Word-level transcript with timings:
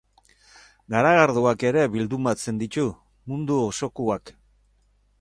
Garagardoak 0.93 1.67
ere 1.71 1.85
bildumatzen 1.97 2.65
ditu, 2.65 2.89
mundu 3.33 3.63
osokoak. 3.71 4.39